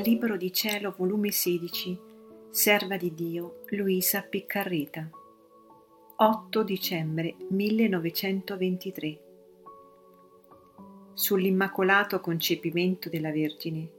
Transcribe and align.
Dal 0.00 0.08
Libro 0.08 0.38
di 0.38 0.50
Cielo, 0.50 0.94
volume 0.96 1.30
16, 1.30 2.00
Serva 2.48 2.96
di 2.96 3.12
Dio, 3.12 3.64
Luisa 3.68 4.22
Piccarreta. 4.22 5.10
8 6.16 6.62
dicembre 6.62 7.36
1923. 7.50 9.20
Sull'immacolato 11.12 12.18
concepimento 12.20 13.10
della 13.10 13.30
Vergine. 13.30 13.90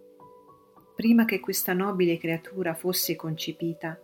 Prima 0.95 1.23
che 1.25 1.39
questa 1.39 1.73
nobile 1.73 2.17
creatura 2.17 2.73
fosse 2.73 3.15
concepita, 3.15 3.95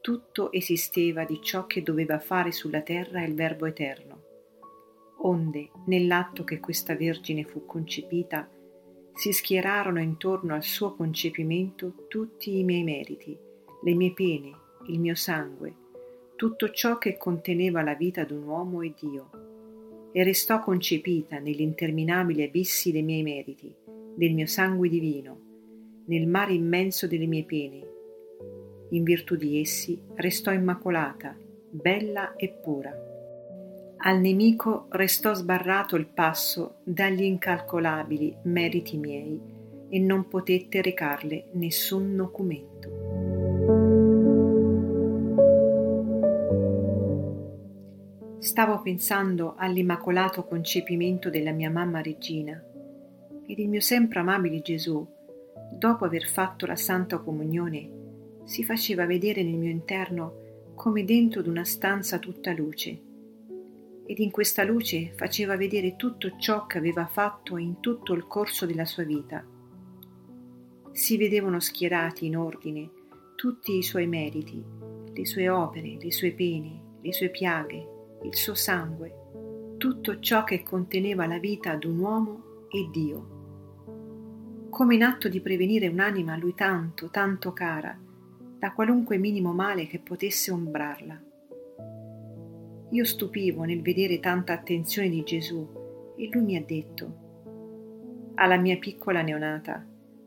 tutto 0.00 0.50
esisteva 0.50 1.22
di 1.22 1.40
ciò 1.40 1.66
che 1.66 1.84
doveva 1.84 2.18
fare 2.18 2.50
sulla 2.50 2.80
terra 2.80 3.22
il 3.22 3.36
Verbo 3.36 3.66
Eterno. 3.66 4.22
Onde, 5.18 5.70
nell'atto 5.86 6.42
che 6.42 6.58
questa 6.58 6.96
Vergine 6.96 7.44
fu 7.44 7.64
concepita, 7.64 8.57
si 9.18 9.32
schierarono 9.32 10.00
intorno 10.00 10.54
al 10.54 10.62
suo 10.62 10.94
concepimento 10.94 12.04
tutti 12.06 12.56
i 12.56 12.62
miei 12.62 12.84
meriti, 12.84 13.36
le 13.82 13.94
mie 13.94 14.12
pene, 14.12 14.52
il 14.86 15.00
mio 15.00 15.16
sangue, 15.16 15.74
tutto 16.36 16.70
ciò 16.70 16.98
che 16.98 17.16
conteneva 17.16 17.82
la 17.82 17.94
vita 17.94 18.22
d'un 18.22 18.44
uomo 18.44 18.80
e 18.80 18.94
Dio, 18.96 19.30
e 20.12 20.22
restò 20.22 20.62
concepita 20.62 21.40
negli 21.40 21.62
interminabili 21.62 22.44
abissi 22.44 22.92
dei 22.92 23.02
miei 23.02 23.24
meriti, 23.24 23.74
del 24.14 24.34
mio 24.34 24.46
sangue 24.46 24.88
divino, 24.88 25.40
nel 26.06 26.28
mare 26.28 26.52
immenso 26.52 27.08
delle 27.08 27.26
mie 27.26 27.42
pene. 27.42 27.86
In 28.90 29.02
virtù 29.02 29.34
di 29.34 29.60
essi 29.60 30.00
restò 30.14 30.52
immacolata, 30.52 31.36
bella 31.68 32.36
e 32.36 32.50
pura. 32.50 33.07
Al 34.00 34.20
nemico 34.20 34.86
restò 34.90 35.34
sbarrato 35.34 35.96
il 35.96 36.06
passo 36.06 36.76
dagli 36.84 37.24
incalcolabili 37.24 38.36
meriti 38.42 38.96
miei 38.96 39.40
e 39.88 39.98
non 39.98 40.28
potette 40.28 40.80
recarle 40.80 41.48
nessun 41.54 42.14
documento. 42.14 42.88
Stavo 48.38 48.80
pensando 48.82 49.54
all'immacolato 49.56 50.44
concepimento 50.44 51.28
della 51.28 51.50
mia 51.50 51.70
mamma 51.70 52.00
regina 52.00 52.62
ed 53.46 53.58
il 53.58 53.68
mio 53.68 53.80
sempre 53.80 54.20
amabile 54.20 54.60
Gesù, 54.60 55.04
dopo 55.72 56.04
aver 56.04 56.28
fatto 56.28 56.66
la 56.66 56.76
Santa 56.76 57.18
Comunione, 57.18 57.90
si 58.44 58.62
faceva 58.62 59.06
vedere 59.06 59.42
nel 59.42 59.58
mio 59.58 59.70
interno 59.70 60.72
come 60.76 61.02
dentro 61.02 61.42
d'una 61.42 61.64
stanza 61.64 62.20
tutta 62.20 62.52
luce 62.52 63.06
ed 64.08 64.20
in 64.20 64.30
questa 64.30 64.64
luce 64.64 65.12
faceva 65.14 65.58
vedere 65.58 65.94
tutto 65.94 66.38
ciò 66.38 66.64
che 66.64 66.78
aveva 66.78 67.04
fatto 67.04 67.58
in 67.58 67.78
tutto 67.80 68.14
il 68.14 68.26
corso 68.26 68.64
della 68.64 68.86
sua 68.86 69.02
vita. 69.02 69.44
Si 70.92 71.18
vedevano 71.18 71.60
schierati 71.60 72.24
in 72.24 72.38
ordine 72.38 72.90
tutti 73.34 73.76
i 73.76 73.82
suoi 73.82 74.06
meriti, 74.06 74.64
le 75.12 75.26
sue 75.26 75.50
opere, 75.50 75.98
le 76.00 76.10
sue 76.10 76.32
pene, 76.32 76.96
le 77.02 77.12
sue 77.12 77.28
piaghe, 77.28 77.86
il 78.22 78.34
suo 78.34 78.54
sangue, 78.54 79.74
tutto 79.76 80.20
ciò 80.20 80.42
che 80.42 80.62
conteneva 80.62 81.26
la 81.26 81.38
vita 81.38 81.72
ad 81.72 81.84
un 81.84 81.98
uomo 81.98 82.66
e 82.70 82.88
Dio. 82.90 83.36
Come 84.70 84.94
in 84.94 85.02
atto 85.02 85.28
di 85.28 85.42
prevenire 85.42 85.86
un'anima 85.86 86.32
a 86.32 86.38
lui 86.38 86.54
tanto, 86.54 87.10
tanto 87.10 87.52
cara, 87.52 87.94
da 88.58 88.72
qualunque 88.72 89.18
minimo 89.18 89.52
male 89.52 89.86
che 89.86 89.98
potesse 89.98 90.50
ombrarla. 90.50 91.27
Io 92.90 93.04
stupivo 93.04 93.64
nel 93.64 93.82
vedere 93.82 94.18
tanta 94.18 94.54
attenzione 94.54 95.10
di 95.10 95.22
Gesù 95.22 96.14
e 96.16 96.28
lui 96.32 96.42
mi 96.42 96.56
ha 96.56 96.62
detto, 96.64 97.26
alla 98.36 98.56
mia 98.56 98.78
piccola 98.78 99.20
neonata, 99.20 99.86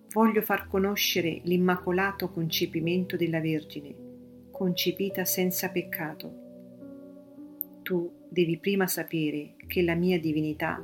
voglio 0.09 0.41
far 0.43 0.67
conoscere 0.67 1.41
l'immacolato 1.43 2.29
concepimento 2.29 3.15
della 3.15 3.39
Vergine, 3.39 3.95
concepita 4.51 5.25
senza 5.25 5.69
peccato. 5.69 6.33
Tu 7.81 8.11
devi 8.29 8.59
prima 8.59 8.85
sapere 8.85 9.55
che 9.65 9.81
la 9.81 9.95
mia 9.95 10.19
divinità 10.19 10.79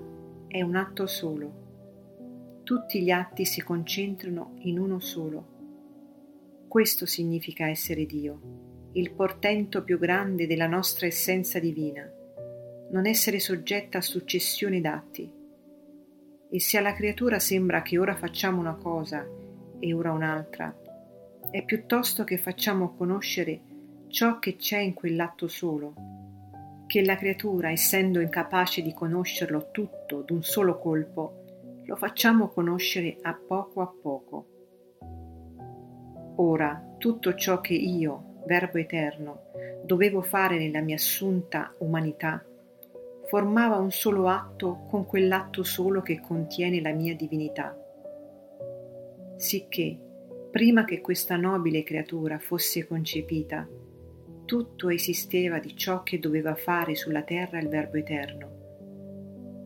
è 0.48 0.64
un 0.64 0.76
atto 0.76 1.06
solo. 1.06 2.62
Tutti 2.64 3.04
gli 3.04 3.12
atti 3.12 3.46
si 3.46 3.62
concentrano 3.62 4.56
in 4.62 4.80
uno 4.80 5.00
solo. 5.00 5.56
Questo 6.68 7.06
significa 7.06 7.68
essere 7.68 8.08
Dio 8.08 8.67
il 8.94 9.12
portento 9.12 9.84
più 9.84 10.00
grande 10.00 10.48
della 10.48 10.68
nostra 10.68 11.06
essenza 11.06 11.60
divina, 11.60 12.10
non 12.92 13.06
essere 13.06 13.40
soggetta 13.40 14.00
a 14.00 14.02
successioni 14.02 14.82
d'atti. 14.82 15.32
E 16.50 16.60
se 16.60 16.78
alla 16.78 16.94
creatura 16.94 17.40
sembra 17.40 17.82
che 17.82 17.98
ora 17.98 18.16
facciamo 18.16 18.60
una 18.60 18.76
cosa 18.76 19.28
e 19.80 19.94
ora 19.94 20.12
un'altra, 20.12 20.76
è 21.52 21.64
piuttosto 21.64 22.24
che 22.24 22.38
facciamo 22.38 22.96
conoscere 22.96 23.60
ciò 24.08 24.40
che 24.40 24.56
c'è 24.56 24.80
in 24.80 24.94
quell'atto 24.94 25.48
solo, 25.48 25.94
che 26.88 27.04
la 27.04 27.18
creatura, 27.18 27.70
essendo 27.70 28.22
incapace 28.22 28.82
di 28.82 28.94
conoscerlo 28.94 29.70
tutto 29.72 30.22
d'un 30.22 30.44
solo 30.44 30.80
colpo, 30.80 31.44
lo 31.86 31.96
facciamo 31.96 32.48
conoscere 32.48 33.18
a 33.22 33.34
poco 33.34 33.82
a 33.82 33.94
poco. 34.02 34.46
Ora, 36.38 36.96
tutto 36.98 37.34
ciò 37.36 37.62
che 37.62 37.74
io, 37.74 38.37
Verbo 38.48 38.80
eterno, 38.80 39.52
dovevo 39.84 40.22
fare 40.22 40.58
nella 40.58 40.82
mia 40.82 40.96
assunta 40.96 41.76
umanità, 41.80 42.44
formava 43.28 43.76
un 43.76 43.92
solo 43.92 44.28
atto 44.28 44.86
con 44.90 45.06
quell'atto 45.06 45.62
solo 45.62 46.02
che 46.02 46.20
contiene 46.20 46.82
la 46.82 46.94
mia 46.94 47.14
divinità. 47.16 47.78
Sicché, 49.36 50.00
prima 50.50 50.86
che 50.86 51.02
questa 51.02 51.36
nobile 51.36 51.84
creatura 51.84 52.40
fosse 52.40 52.88
concepita, 52.88 53.68
tutto 54.46 54.90
esisteva 54.90 55.60
di 55.60 55.76
ciò 55.76 56.02
che 56.02 56.18
doveva 56.18 56.56
fare 56.56 56.96
sulla 56.96 57.24
terra 57.24 57.60
il 57.60 57.68
Verbo 57.68 57.98
eterno. 57.98 58.56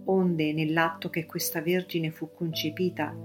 Onde, 0.05 0.53
nell'atto 0.53 1.09
che 1.09 1.27
questa 1.27 1.61
Vergine 1.61 2.09
fu 2.09 2.31
concepita, 2.33 3.15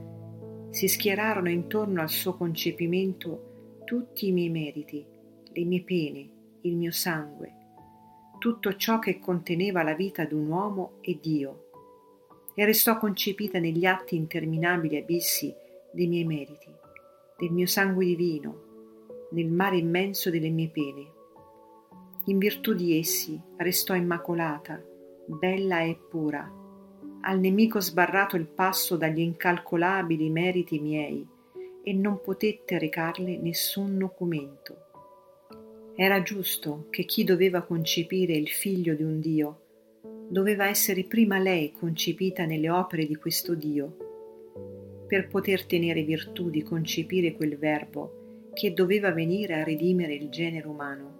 si 0.68 0.86
schierarono 0.86 1.48
intorno 1.48 2.02
al 2.02 2.10
suo 2.10 2.36
concepimento 2.36 3.80
tutti 3.86 4.28
i 4.28 4.32
miei 4.32 4.50
meriti, 4.50 5.14
le 5.56 5.64
mie 5.64 5.82
pene, 5.82 6.28
il 6.62 6.76
mio 6.76 6.92
sangue, 6.92 7.54
tutto 8.38 8.76
ciò 8.76 8.98
che 8.98 9.18
conteneva 9.18 9.82
la 9.82 9.94
vita 9.94 10.26
d'un 10.26 10.46
uomo 10.48 10.98
e 11.00 11.18
Dio, 11.18 11.70
e 12.54 12.64
restò 12.66 12.98
concepita 12.98 13.58
negli 13.58 13.86
atti 13.86 14.16
interminabili 14.16 14.98
abissi 14.98 15.54
dei 15.92 16.08
miei 16.08 16.24
meriti, 16.24 16.70
del 17.38 17.50
mio 17.52 17.66
sangue 17.66 18.04
divino, 18.04 18.64
nel 19.30 19.48
mare 19.48 19.78
immenso 19.78 20.28
delle 20.28 20.50
mie 20.50 20.68
pene. 20.68 21.14
In 22.26 22.36
virtù 22.36 22.74
di 22.74 22.98
essi 22.98 23.40
restò 23.56 23.94
immacolata, 23.94 24.82
bella 25.26 25.80
e 25.80 25.96
pura, 25.96 26.52
al 27.22 27.40
nemico 27.40 27.80
sbarrato 27.80 28.36
il 28.36 28.46
passo 28.46 28.96
dagli 28.98 29.20
incalcolabili 29.20 30.28
meriti 30.28 30.78
miei, 30.78 31.26
e 31.82 31.92
non 31.92 32.20
potette 32.20 32.78
recarle 32.78 33.38
nessun 33.38 33.96
documento. 33.96 34.85
Era 35.98 36.20
giusto 36.20 36.88
che 36.90 37.06
chi 37.06 37.24
doveva 37.24 37.62
concepire 37.62 38.34
il 38.34 38.48
figlio 38.48 38.92
di 38.94 39.02
un 39.02 39.18
Dio 39.18 39.60
doveva 40.28 40.66
essere 40.66 41.04
prima 41.04 41.38
lei 41.38 41.72
concepita 41.72 42.44
nelle 42.44 42.68
opere 42.68 43.06
di 43.06 43.16
questo 43.16 43.54
Dio, 43.54 45.04
per 45.06 45.26
poter 45.28 45.64
tenere 45.64 46.02
virtù 46.02 46.50
di 46.50 46.62
concepire 46.62 47.32
quel 47.32 47.56
Verbo 47.56 48.50
che 48.52 48.74
doveva 48.74 49.10
venire 49.12 49.54
a 49.54 49.64
redimere 49.64 50.12
il 50.12 50.28
genere 50.28 50.68
umano. 50.68 51.14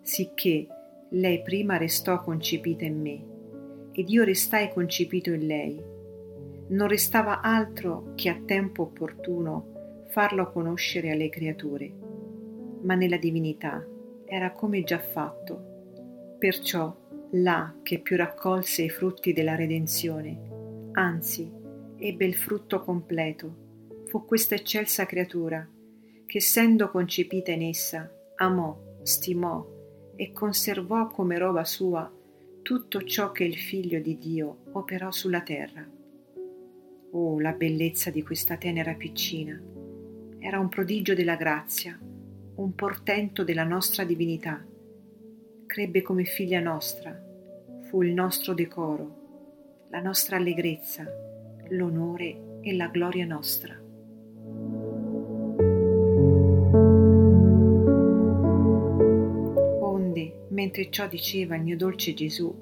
Sicché 0.00 0.66
lei 1.10 1.42
prima 1.42 1.76
restò 1.76 2.22
concepita 2.22 2.86
in 2.86 2.98
me 2.98 3.24
ed 3.92 4.08
io 4.08 4.24
restai 4.24 4.70
concepito 4.70 5.32
in 5.32 5.46
lei. 5.46 5.82
Non 6.68 6.88
restava 6.88 7.42
altro 7.42 8.12
che 8.14 8.30
a 8.30 8.40
tempo 8.42 8.84
opportuno 8.84 10.06
farlo 10.08 10.50
conoscere 10.50 11.10
alle 11.10 11.28
creature 11.28 11.99
ma 12.82 12.94
nella 12.94 13.16
divinità 13.16 13.84
era 14.24 14.52
come 14.52 14.82
già 14.82 14.98
fatto. 14.98 16.36
Perciò 16.38 16.96
là 17.32 17.74
che 17.82 18.00
più 18.00 18.16
raccolse 18.16 18.82
i 18.82 18.90
frutti 18.90 19.32
della 19.32 19.54
redenzione, 19.54 20.90
anzi 20.92 21.50
ebbe 21.96 22.24
il 22.24 22.34
frutto 22.34 22.80
completo, 22.80 23.68
fu 24.06 24.24
questa 24.24 24.54
eccelsa 24.54 25.06
creatura 25.06 25.68
che 26.26 26.38
essendo 26.38 26.90
concepita 26.90 27.50
in 27.50 27.62
essa 27.62 28.10
amò, 28.36 28.76
stimò 29.02 29.66
e 30.16 30.32
conservò 30.32 31.08
come 31.08 31.38
roba 31.38 31.64
sua 31.64 32.10
tutto 32.62 33.02
ciò 33.02 33.32
che 33.32 33.44
il 33.44 33.56
figlio 33.56 34.00
di 34.00 34.16
Dio 34.18 34.58
operò 34.72 35.10
sulla 35.10 35.40
terra. 35.40 35.88
Oh, 37.12 37.40
la 37.40 37.52
bellezza 37.52 38.10
di 38.10 38.22
questa 38.22 38.56
tenera 38.56 38.94
piccina! 38.94 39.60
Era 40.38 40.58
un 40.58 40.68
prodigio 40.68 41.14
della 41.14 41.36
grazia, 41.36 41.98
un 42.60 42.74
portento 42.74 43.42
della 43.42 43.64
nostra 43.64 44.04
divinità. 44.04 44.62
Crebbe 45.64 46.02
come 46.02 46.24
figlia 46.24 46.60
nostra, 46.60 47.18
fu 47.88 48.02
il 48.02 48.12
nostro 48.12 48.52
decoro, 48.52 49.86
la 49.88 50.02
nostra 50.02 50.36
allegrezza, 50.36 51.06
l'onore 51.70 52.58
e 52.60 52.76
la 52.76 52.88
gloria 52.88 53.24
nostra. 53.24 53.80
Onde, 59.80 60.46
mentre 60.50 60.90
ciò 60.90 61.08
diceva 61.08 61.56
il 61.56 61.62
mio 61.62 61.78
dolce 61.78 62.12
Gesù, 62.12 62.54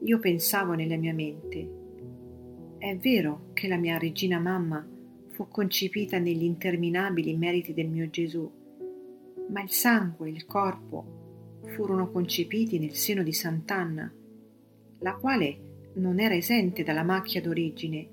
io 0.00 0.18
pensavo 0.18 0.72
nella 0.72 0.96
mia 0.96 1.14
mente. 1.14 1.70
È 2.76 2.96
vero 2.96 3.50
che 3.52 3.68
la 3.68 3.76
mia 3.76 3.98
regina 3.98 4.40
mamma 4.40 4.84
fu 5.28 5.46
concepita 5.46 6.18
negli 6.18 6.42
interminabili 6.42 7.36
meriti 7.36 7.72
del 7.72 7.86
mio 7.86 8.10
Gesù, 8.10 8.57
ma 9.48 9.62
il 9.62 9.70
sangue 9.70 10.28
e 10.28 10.32
il 10.32 10.46
corpo 10.46 11.60
furono 11.66 12.10
concepiti 12.10 12.78
nel 12.78 12.94
seno 12.94 13.22
di 13.22 13.32
Sant'Anna, 13.32 14.12
la 15.00 15.14
quale 15.14 15.58
non 15.94 16.20
era 16.20 16.34
esente 16.34 16.82
dalla 16.82 17.02
macchia 17.02 17.40
d'origine. 17.40 18.08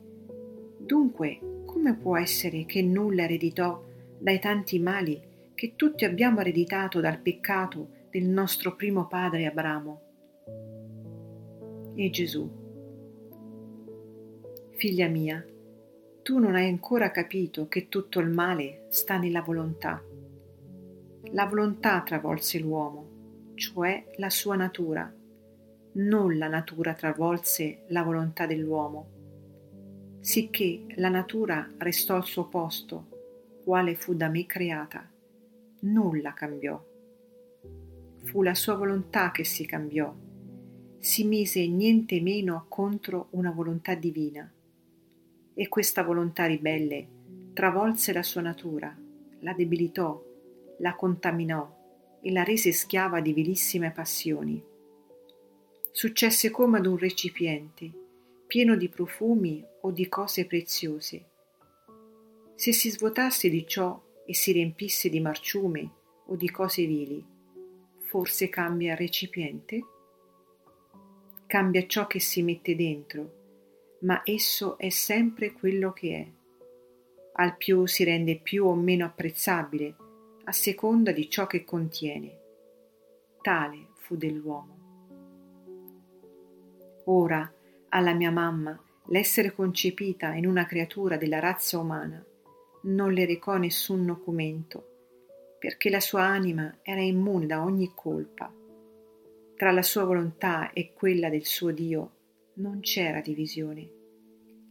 Dunque, 0.78 1.64
come 1.66 1.96
può 1.96 2.18
essere 2.18 2.66
che 2.66 2.82
nulla 2.82 3.24
ereditò 3.24 3.84
dai 4.18 4.40
tanti 4.40 4.80
mali 4.80 5.22
che 5.54 5.74
tutti 5.76 6.06
abbiamo 6.06 6.40
ereditato 6.42 7.00
dal 7.00 7.20
peccato 7.20 7.90
del 8.10 8.26
nostro 8.26 8.76
primo 8.76 9.08
padre 9.08 9.46
Abramo? 9.46 10.02
E 11.96 12.10
Gesù, 12.10 12.50
figlia 14.72 15.08
mia, 15.08 15.46
tu 16.22 16.40
non 16.40 16.56
hai 16.56 16.68
ancora 16.68 17.12
capito 17.12 17.68
che 17.68 17.88
tutto 17.88 18.20
il 18.20 18.30
male 18.30 18.86
sta 18.90 19.18
nella 19.18 19.42
volontà. 19.42 20.04
La 21.32 21.46
volontà 21.46 22.02
travolse 22.02 22.60
l'uomo, 22.60 23.54
cioè 23.56 24.12
la 24.18 24.30
sua 24.30 24.56
natura. 24.56 25.14
Non 25.94 26.38
la 26.38 26.48
natura 26.48 26.94
travolse 26.94 27.86
la 27.88 28.04
volontà 28.04 28.46
dell'uomo 28.46 29.16
sicché 30.26 30.88
la 30.96 31.10
natura 31.10 31.70
restò 31.78 32.16
al 32.16 32.26
suo 32.26 32.48
posto, 32.48 33.60
quale 33.64 33.94
fu 33.94 34.16
da 34.16 34.28
me 34.28 34.48
creata. 34.48 35.08
Nulla 35.82 36.34
cambiò. 36.34 36.84
Fu 38.24 38.42
la 38.42 38.56
sua 38.56 38.74
volontà 38.74 39.30
che 39.30 39.44
si 39.44 39.68
cambiò, 39.68 40.12
si 40.98 41.26
mise 41.26 41.68
niente 41.68 42.22
meno 42.22 42.66
contro 42.70 43.28
una 43.32 43.52
volontà 43.52 43.94
divina. 43.94 44.52
E 45.54 45.68
questa 45.68 46.02
volontà 46.02 46.48
ribelle 46.48 47.08
travolse 47.54 48.12
la 48.12 48.24
sua 48.24 48.42
natura, 48.42 48.98
la 49.42 49.54
debilitò, 49.54 50.20
la 50.80 50.96
contaminò 50.96 52.20
e 52.22 52.32
la 52.32 52.44
rese 52.44 52.72
schiava 52.72 53.20
di 53.22 53.34
vilissime 53.34 53.92
passioni. 53.92 54.64
Successe 55.92 56.50
come 56.50 56.80
ad 56.80 56.86
un 56.86 56.98
recipiente 56.98 58.04
pieno 58.48 58.76
di 58.76 58.90
profumi 58.90 59.66
o 59.82 59.92
di 59.92 60.08
cose 60.08 60.46
preziose. 60.46 61.26
Se 62.56 62.72
si 62.72 62.90
svuotasse 62.90 63.50
di 63.50 63.66
ciò 63.66 64.02
e 64.26 64.34
si 64.34 64.52
riempisse 64.52 65.10
di 65.10 65.20
marciume 65.20 65.92
o 66.28 66.36
di 66.36 66.50
cose 66.50 66.86
vili, 66.86 67.24
forse 68.00 68.50
cambia 68.50 68.96
recipiente? 68.96 69.84
Cambia 71.48 71.86
ciò 71.86 72.08
che 72.08 72.20
si 72.20 72.42
mette 72.44 72.76
dentro, 72.76 73.98
ma 74.02 74.22
esso 74.24 74.78
è 74.78 74.90
sempre 74.90 75.52
quello 75.52 75.92
che 75.92 76.16
è. 76.16 76.28
Al 77.34 77.58
più 77.58 77.86
si 77.86 78.04
rende 78.04 78.40
più 78.40 78.66
o 78.66 78.76
meno 78.76 79.06
apprezzabile 79.06 79.96
a 80.46 80.52
seconda 80.52 81.12
di 81.12 81.28
ciò 81.28 81.48
che 81.48 81.64
contiene. 81.64 82.40
Tale 83.42 83.88
fu 83.96 84.16
dell'uomo. 84.16 84.74
Ora, 87.06 87.52
alla 87.90 88.14
mia 88.14 88.32
mamma 88.32 88.80
l'essere 89.08 89.54
concepita 89.54 90.34
in 90.34 90.46
una 90.46 90.66
creatura 90.66 91.18
della 91.18 91.40
razza 91.40 91.80
umana 91.80 92.24
non 92.84 93.12
le 93.12 93.26
recò 93.26 93.58
nessun 93.58 94.06
nocumento, 94.06 95.58
perché 95.58 95.90
la 95.90 96.00
sua 96.00 96.24
anima 96.24 96.78
era 96.84 97.02
immune 97.02 97.48
da 97.48 97.64
ogni 97.64 97.92
colpa. 97.96 98.54
Tra 99.56 99.72
la 99.72 99.82
sua 99.82 100.04
volontà 100.04 100.72
e 100.74 100.94
quella 100.94 101.30
del 101.30 101.46
suo 101.46 101.72
Dio 101.72 102.12
non 102.56 102.82
c'era 102.82 103.22
divisione. 103.22 103.90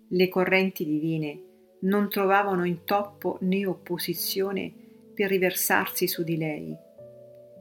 Le 0.09 0.29
correnti 0.29 0.85
divine 0.85 1.43
non 1.81 2.09
trovavano 2.09 2.65
intoppo 2.65 3.39
né 3.41 3.67
opposizione 3.67 4.84
per 5.15 5.31
riversarsi 5.31 6.09
su 6.09 6.25
di 6.25 6.37
lei. 6.37 6.77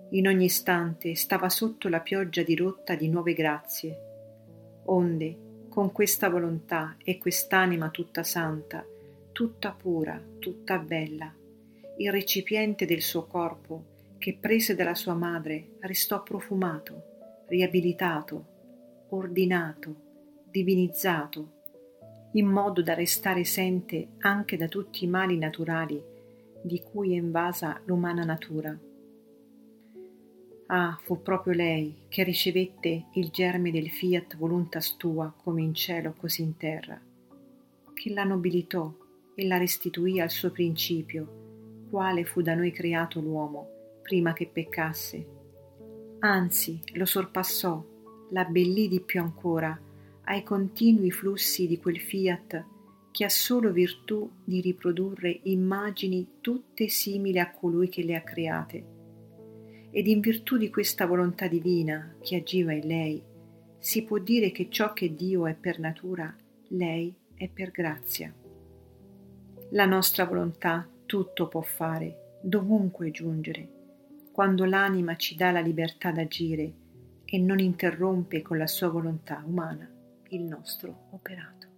In 0.09 0.27
ogni 0.27 0.45
istante 0.45 1.15
stava 1.15 1.49
sotto 1.49 1.87
la 1.87 1.99
pioggia 1.99 2.43
dirotta 2.43 2.95
di 2.95 3.07
nuove 3.07 3.33
grazie, 3.33 4.81
onde 4.85 5.37
con 5.69 5.91
questa 5.91 6.29
volontà 6.29 6.97
e 7.03 7.17
quest'anima 7.17 7.89
tutta 7.89 8.23
santa, 8.23 8.85
tutta 9.31 9.71
pura, 9.71 10.21
tutta 10.39 10.77
bella, 10.77 11.33
il 11.97 12.11
recipiente 12.11 12.85
del 12.85 13.01
suo 13.01 13.25
corpo, 13.25 13.91
che 14.17 14.37
prese 14.39 14.75
dalla 14.75 14.95
sua 14.95 15.13
madre, 15.13 15.71
restò 15.79 16.23
profumato, 16.23 17.45
riabilitato, 17.47 18.45
ordinato, 19.09 19.95
divinizzato, 20.49 21.51
in 22.33 22.47
modo 22.47 22.81
da 22.81 22.93
restare 22.93 23.41
esente 23.41 24.09
anche 24.19 24.57
da 24.57 24.67
tutti 24.67 25.03
i 25.03 25.07
mali 25.07 25.37
naturali 25.37 26.12
di 26.63 26.81
cui 26.81 27.13
è 27.13 27.17
invasa 27.17 27.79
l'umana 27.85 28.23
natura. 28.23 28.77
Ah, 30.67 30.97
fu 31.03 31.21
proprio 31.21 31.53
lei 31.53 32.05
che 32.07 32.23
ricevette 32.23 33.07
il 33.13 33.29
germe 33.29 33.69
del 33.69 33.89
fiat 33.89 34.37
voluntas 34.37 34.95
tua 34.97 35.31
come 35.43 35.61
in 35.61 35.73
cielo 35.73 36.15
così 36.17 36.41
in 36.41 36.57
terra, 36.57 36.99
che 37.93 38.09
la 38.11 38.23
nobilitò 38.23 38.91
e 39.35 39.45
la 39.45 39.57
restituì 39.57 40.19
al 40.19 40.29
suo 40.29 40.51
principio, 40.51 41.87
quale 41.89 42.23
fu 42.23 42.41
da 42.41 42.55
noi 42.55 42.71
creato 42.71 43.19
l'uomo 43.19 43.67
prima 44.01 44.33
che 44.33 44.47
peccasse. 44.47 45.27
Anzi, 46.19 46.79
lo 46.93 47.05
sorpassò, 47.05 47.83
l'abbellì 48.29 48.87
di 48.87 49.01
più 49.01 49.19
ancora 49.21 49.79
ai 50.25 50.43
continui 50.43 51.11
flussi 51.11 51.67
di 51.67 51.77
quel 51.77 51.99
fiat 51.99 52.65
che 53.13 53.25
ha 53.25 53.29
solo 53.29 53.71
virtù 53.71 54.27
di 54.43 54.59
riprodurre 54.59 55.41
immagini 55.43 56.39
tutte 56.41 56.87
simili 56.89 57.37
a 57.37 57.51
colui 57.51 57.87
che 57.87 58.03
le 58.03 58.15
ha 58.15 58.21
create 58.21 58.93
ed 59.95 60.07
in 60.07 60.21
virtù 60.21 60.57
di 60.57 60.71
questa 60.71 61.05
volontà 61.05 61.47
divina 61.47 62.15
che 62.19 62.37
agiva 62.37 62.73
in 62.73 62.87
lei, 62.87 63.23
si 63.77 64.03
può 64.03 64.17
dire 64.17 64.49
che 64.49 64.67
ciò 64.67 64.91
che 64.91 65.13
Dio 65.13 65.45
è 65.45 65.53
per 65.53 65.77
natura, 65.77 66.35
lei 66.69 67.15
è 67.35 67.47
per 67.47 67.69
grazia. 67.69 68.33
La 69.69 69.85
nostra 69.85 70.25
volontà 70.25 70.89
tutto 71.05 71.47
può 71.47 71.61
fare, 71.61 72.39
dovunque 72.41 73.11
giungere, 73.11 73.69
quando 74.31 74.65
l'anima 74.65 75.15
ci 75.15 75.35
dà 75.35 75.51
la 75.51 75.61
libertà 75.61 76.09
d'agire 76.09 76.73
e 77.23 77.37
non 77.37 77.59
interrompe 77.59 78.41
con 78.41 78.57
la 78.57 78.67
sua 78.67 78.89
volontà 78.89 79.43
umana 79.45 79.87
il 80.29 80.41
nostro 80.41 81.09
operato. 81.11 81.72